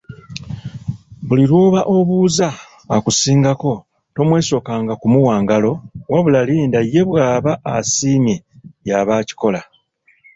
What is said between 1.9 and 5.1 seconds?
obuuza, akusingako tomwesokanga